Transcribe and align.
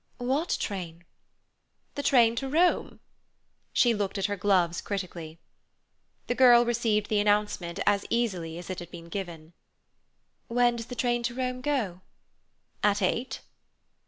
"What 0.17 0.57
train?" 0.59 1.03
"The 1.93 2.01
train 2.01 2.35
to 2.37 2.49
Rome." 2.49 2.99
She 3.71 3.93
looked 3.93 4.17
at 4.17 4.25
her 4.25 4.35
gloves 4.35 4.81
critically. 4.81 5.37
The 6.25 6.33
girl 6.33 6.65
received 6.65 7.07
the 7.07 7.19
announcement 7.19 7.79
as 7.85 8.07
easily 8.09 8.57
as 8.57 8.71
it 8.71 8.79
had 8.79 8.89
been 8.89 9.09
given. 9.09 9.53
"When 10.47 10.75
does 10.77 10.87
the 10.87 10.95
train 10.95 11.21
to 11.21 11.35
Rome 11.35 11.61
go?" 11.61 12.01
"At 12.81 13.03
eight." 13.03 13.41